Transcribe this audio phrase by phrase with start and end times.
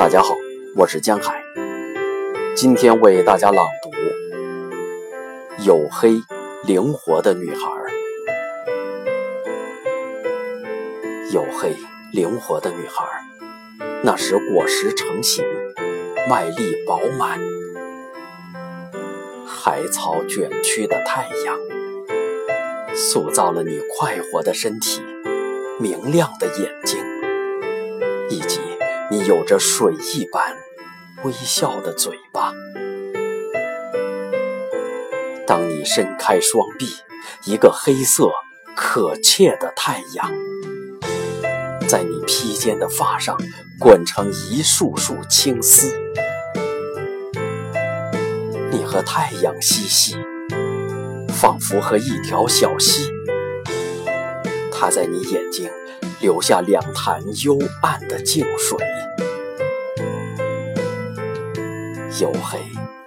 [0.00, 0.34] 大家好，
[0.76, 1.44] 我是江海，
[2.56, 3.90] 今天为大家朗读
[5.62, 6.22] 《黝黑
[6.64, 7.70] 灵活的女孩》。
[11.30, 11.76] 黝黑
[12.14, 13.04] 灵活的女孩，
[14.02, 15.44] 那时果实成型，
[16.30, 17.38] 麦粒饱满，
[19.46, 21.58] 海草卷曲的太阳，
[22.96, 25.02] 塑造了你快活的身体，
[25.78, 26.98] 明亮的眼睛，
[28.30, 28.60] 以及。
[29.10, 30.56] 你有着水一般
[31.24, 32.52] 微笑的嘴巴。
[35.44, 36.86] 当你伸开双臂，
[37.44, 38.30] 一个黑色
[38.76, 40.30] 可切的太阳，
[41.88, 43.36] 在你披肩的发上
[43.80, 45.92] 滚成一束束青丝。
[48.70, 50.16] 你和太阳嬉戏，
[51.30, 53.10] 仿佛和一条小溪，
[54.70, 55.68] 它在你眼睛。
[56.20, 58.76] 留下两潭幽暗的静水，
[62.10, 62.58] 黝黑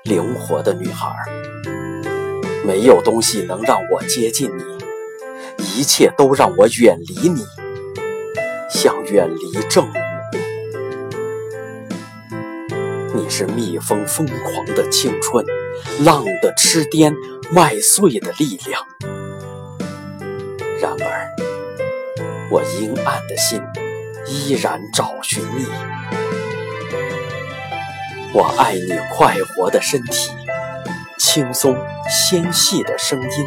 [0.04, 1.14] 灵活的女孩，
[2.66, 4.64] 没有东西能让我接近你，
[5.60, 7.46] 一切都让我远离你，
[8.68, 9.94] 像远离正午。
[13.14, 15.46] 你是蜜蜂疯狂的青春，
[16.04, 17.14] 浪的痴癫，
[17.52, 18.82] 麦穗的力量。
[20.82, 21.43] 然而。
[22.54, 23.60] 我阴暗的心
[24.28, 25.66] 依然找寻你，
[28.32, 30.30] 我爱你快活的身体，
[31.18, 31.76] 轻松
[32.08, 33.46] 纤细的声音，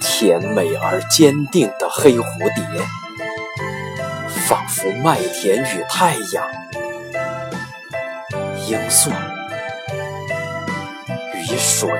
[0.00, 2.82] 甜美而坚定的黑蝴蝶，
[4.46, 6.48] 仿佛麦田与太阳，
[8.66, 9.10] 罂粟
[11.34, 11.90] 与水。